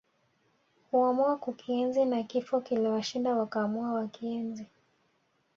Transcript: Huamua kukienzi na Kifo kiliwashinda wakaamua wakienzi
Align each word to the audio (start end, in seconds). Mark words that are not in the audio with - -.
Huamua 0.91 1.37
kukienzi 1.37 2.05
na 2.05 2.23
Kifo 2.23 2.61
kiliwashinda 2.61 3.35
wakaamua 3.35 3.93
wakienzi 3.93 4.65